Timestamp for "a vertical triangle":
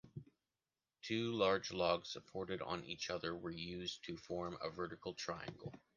4.59-5.75